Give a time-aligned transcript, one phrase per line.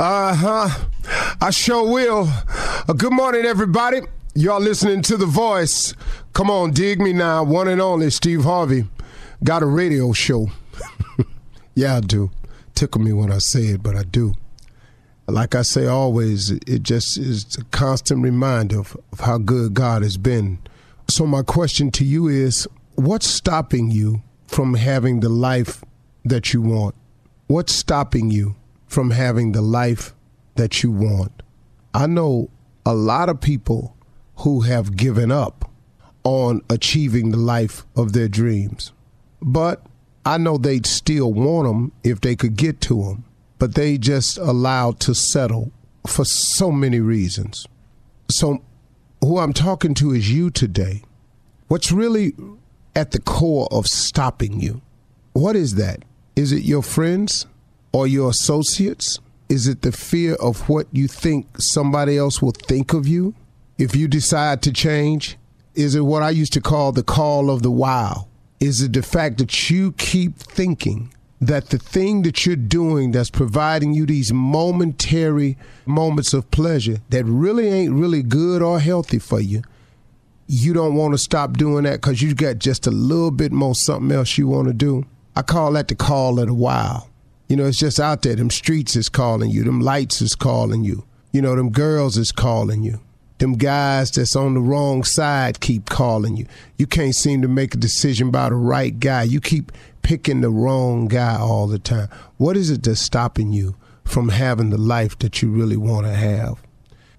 [0.00, 0.86] Uh huh.
[1.42, 2.26] I sure will.
[2.88, 4.00] Uh, good morning, everybody.
[4.34, 5.92] Y'all listening to The Voice.
[6.32, 7.44] Come on, dig me now.
[7.44, 8.86] One and only Steve Harvey.
[9.44, 10.46] Got a radio show.
[11.74, 12.30] yeah, I do.
[12.74, 14.32] Tickle me when I say it, but I do.
[15.26, 20.00] Like I say always, it just is a constant reminder of, of how good God
[20.00, 20.60] has been.
[21.10, 25.84] So, my question to you is what's stopping you from having the life
[26.24, 26.94] that you want?
[27.48, 28.56] What's stopping you
[28.90, 30.12] from having the life
[30.56, 31.42] that you want?
[31.94, 32.50] I know
[32.84, 33.96] a lot of people
[34.38, 35.70] who have given up
[36.24, 38.92] on achieving the life of their dreams.
[39.40, 39.86] But
[40.26, 43.24] I know they'd still want them if they could get to them,
[43.58, 45.72] but they just allowed to settle
[46.06, 47.66] for so many reasons.
[48.28, 48.62] So,
[49.22, 51.02] who I'm talking to is you today.
[51.68, 52.32] What's really
[52.96, 54.82] at the core of stopping you?
[55.32, 56.04] What is that?
[56.36, 57.46] Is it your friends
[57.92, 59.18] or your associates?
[59.48, 63.34] Is it the fear of what you think somebody else will think of you
[63.78, 65.36] if you decide to change?
[65.74, 68.28] Is it what I used to call the call of the wow?
[68.60, 73.30] Is it the fact that you keep thinking that the thing that you're doing that's
[73.30, 79.40] providing you these momentary moments of pleasure that really ain't really good or healthy for
[79.40, 79.62] you,
[80.46, 83.74] you don't want to stop doing that because you got just a little bit more
[83.74, 85.06] something else you want to do?
[85.34, 87.06] I call that the call of the wow.
[87.50, 88.36] You know, it's just out there.
[88.36, 89.64] Them streets is calling you.
[89.64, 91.04] Them lights is calling you.
[91.32, 93.00] You know, them girls is calling you.
[93.38, 96.46] Them guys that's on the wrong side keep calling you.
[96.78, 99.24] You can't seem to make a decision about the right guy.
[99.24, 99.72] You keep
[100.02, 102.08] picking the wrong guy all the time.
[102.36, 106.14] What is it that's stopping you from having the life that you really want to
[106.14, 106.62] have?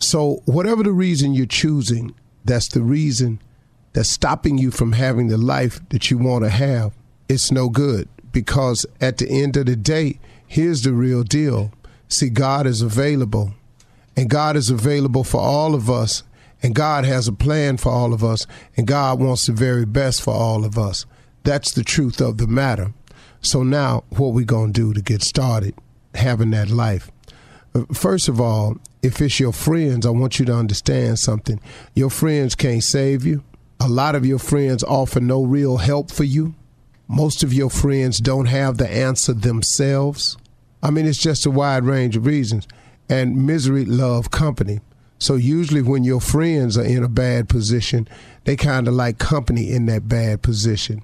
[0.00, 2.12] So, whatever the reason you're choosing,
[2.44, 3.40] that's the reason
[3.92, 6.92] that's stopping you from having the life that you want to have.
[7.28, 11.72] It's no good because at the end of the day, here's the real deal.
[12.06, 13.54] See, God is available,
[14.14, 16.22] and God is available for all of us,
[16.62, 18.46] and God has a plan for all of us,
[18.76, 21.06] and God wants the very best for all of us.
[21.44, 22.92] That's the truth of the matter.
[23.40, 25.74] So now, what we gonna do to get started
[26.14, 27.10] having that life?
[27.74, 31.58] Uh, First of all, if it's your friends, I want you to understand something.
[31.94, 33.44] Your friends can't save you.
[33.80, 36.54] A lot of your friends offer no real help for you.
[37.08, 40.36] Most of your friends don't have the answer themselves.
[40.82, 42.66] I mean, it's just a wide range of reasons.
[43.08, 44.80] And misery love company.
[45.18, 48.08] So usually when your friends are in a bad position,
[48.44, 51.02] they kind of like company in that bad position.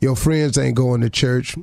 [0.00, 1.56] Your friends ain't going to church.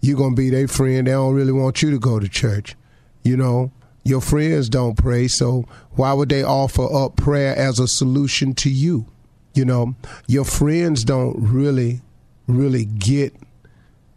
[0.00, 1.06] You're going to be their friend.
[1.06, 2.74] They don't really want you to go to church.
[3.22, 3.70] You know,
[4.04, 8.68] your friends don't pray, so why would they offer up prayer as a solution to
[8.68, 9.06] you?
[9.54, 9.94] You know,
[10.26, 12.00] your friends don't really,
[12.46, 13.34] really get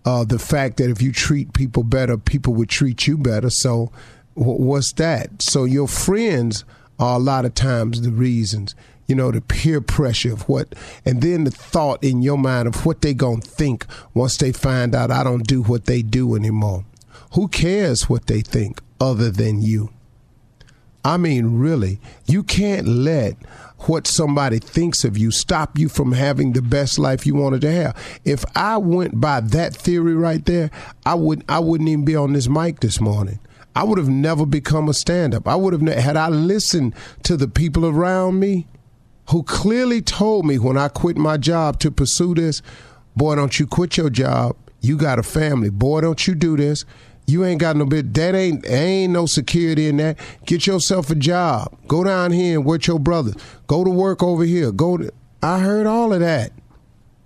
[0.05, 3.49] uh, the fact that if you treat people better, people would treat you better.
[3.49, 3.91] So,
[4.35, 5.41] what's that?
[5.41, 6.63] So, your friends
[6.99, 8.75] are a lot of times the reasons.
[9.07, 10.73] You know, the peer pressure of what,
[11.05, 13.85] and then the thought in your mind of what they gonna think
[14.15, 16.85] once they find out I don't do what they do anymore.
[17.33, 19.91] Who cares what they think other than you?
[21.05, 23.37] I mean, really, you can't let
[23.81, 27.71] what somebody thinks of you stop you from having the best life you wanted to
[27.71, 28.19] have.
[28.25, 30.71] If I went by that theory right there,
[31.05, 33.39] I would I wouldn't even be on this mic this morning.
[33.75, 35.47] I would have never become a stand-up.
[35.47, 38.65] I would have had I listened to the people around me
[39.29, 42.63] who clearly told me when I quit my job to pursue this,
[43.15, 44.55] boy, don't you quit your job.
[44.81, 45.69] You got a family.
[45.69, 46.83] Boy, don't you do this.
[47.27, 48.13] You ain't got no bit.
[48.13, 50.19] That ain't ain't no security in that.
[50.45, 51.75] Get yourself a job.
[51.87, 53.35] Go down here and work your brothers.
[53.67, 54.71] Go to work over here.
[54.71, 55.11] Go to.
[55.41, 56.51] I heard all of that.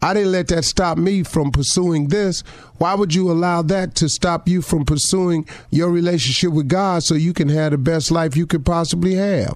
[0.02, 2.42] I didn't let that stop me from pursuing this.
[2.78, 7.16] Why would you allow that to stop you from pursuing your relationship with God so
[7.16, 9.56] you can have the best life you could possibly have?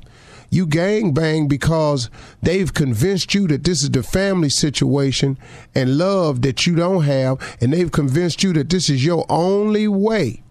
[0.53, 2.11] You gang bang because
[2.43, 5.39] they've convinced you that this is the family situation
[5.73, 9.87] and love that you don't have, and they've convinced you that this is your only
[9.87, 10.43] way,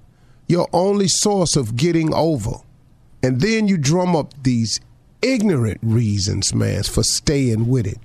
[0.49, 2.54] your only source of getting over.
[3.22, 4.81] And then you drum up these
[5.22, 8.05] ignorant reasons, man, for staying with it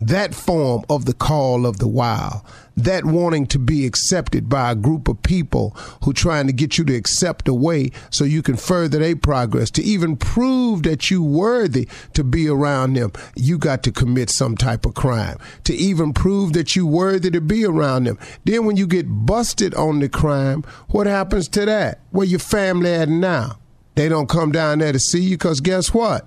[0.00, 2.40] that form of the call of the wild,
[2.76, 6.84] that wanting to be accepted by a group of people who trying to get you
[6.84, 11.22] to accept a way so you can further their progress, to even prove that you
[11.22, 15.36] worthy to be around them, you got to commit some type of crime.
[15.64, 18.18] To even prove that you worthy to be around them.
[18.44, 22.00] Then when you get busted on the crime, what happens to that?
[22.10, 23.58] Where your family at now?
[23.96, 26.26] They don't come down there to see you because guess what?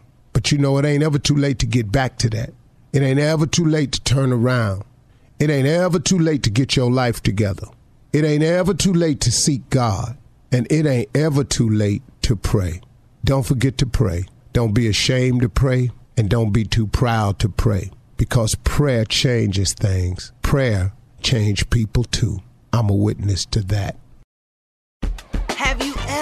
[0.41, 2.51] But you know, it ain't ever too late to get back to that.
[2.91, 4.83] It ain't ever too late to turn around.
[5.37, 7.67] It ain't ever too late to get your life together.
[8.11, 10.17] It ain't ever too late to seek God.
[10.51, 12.81] And it ain't ever too late to pray.
[13.23, 14.25] Don't forget to pray.
[14.51, 15.91] Don't be ashamed to pray.
[16.17, 17.91] And don't be too proud to pray.
[18.17, 20.31] Because prayer changes things.
[20.41, 22.39] Prayer changes people too.
[22.73, 23.95] I'm a witness to that.